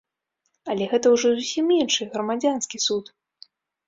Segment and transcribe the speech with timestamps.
[0.73, 3.05] Але гэта ўжо зусім іншы, грамадзянскі суд.